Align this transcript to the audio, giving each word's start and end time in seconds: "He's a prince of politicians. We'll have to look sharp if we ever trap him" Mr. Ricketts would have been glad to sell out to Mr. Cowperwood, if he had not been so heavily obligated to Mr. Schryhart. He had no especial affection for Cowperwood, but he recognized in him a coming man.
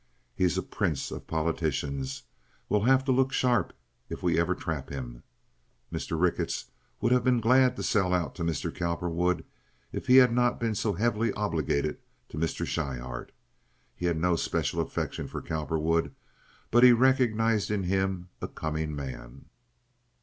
"He's 0.33 0.57
a 0.57 0.63
prince 0.63 1.11
of 1.11 1.27
politicians. 1.27 2.23
We'll 2.67 2.85
have 2.85 3.05
to 3.05 3.11
look 3.11 3.31
sharp 3.31 3.71
if 4.09 4.23
we 4.23 4.39
ever 4.39 4.55
trap 4.55 4.89
him" 4.89 5.21
Mr. 5.93 6.19
Ricketts 6.19 6.71
would 6.99 7.11
have 7.11 7.23
been 7.23 7.39
glad 7.39 7.75
to 7.75 7.83
sell 7.83 8.11
out 8.11 8.33
to 8.33 8.43
Mr. 8.43 8.73
Cowperwood, 8.73 9.45
if 9.91 10.07
he 10.07 10.15
had 10.15 10.33
not 10.33 10.59
been 10.59 10.73
so 10.73 10.93
heavily 10.93 11.31
obligated 11.33 11.99
to 12.29 12.39
Mr. 12.39 12.65
Schryhart. 12.65 13.31
He 13.95 14.07
had 14.07 14.17
no 14.17 14.33
especial 14.33 14.81
affection 14.81 15.27
for 15.27 15.39
Cowperwood, 15.39 16.15
but 16.71 16.81
he 16.83 16.93
recognized 16.93 17.69
in 17.69 17.83
him 17.83 18.29
a 18.41 18.47
coming 18.47 18.95
man. 18.95 19.49